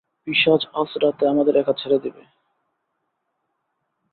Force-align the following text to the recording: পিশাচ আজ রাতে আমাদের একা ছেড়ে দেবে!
পিশাচ 0.23 0.61
আজ 0.73 0.89
রাতে 1.03 1.23
আমাদের 1.27 1.53
একা 1.57 1.73
ছেড়ে 1.73 1.97
দেবে! 2.03 2.23